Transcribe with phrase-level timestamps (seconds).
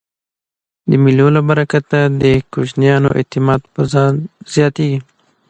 [0.89, 4.13] د مېلو له برکته د کوچنیانو اعتماد پر ځان
[4.53, 4.99] زیاتېږي.